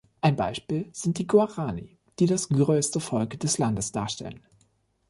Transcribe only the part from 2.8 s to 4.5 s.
Volk des Landes darstellen.